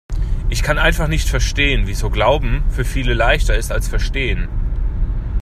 Ich 0.49 0.63
kann 0.63 0.79
einfach 0.79 1.07
nicht 1.07 1.29
verstehen, 1.29 1.83
wieso 1.85 2.09
Glauben 2.09 2.63
für 2.71 2.85
viele 2.85 3.13
leichter 3.13 3.55
ist 3.55 3.71
als 3.71 3.87
Verstehen. 3.87 4.49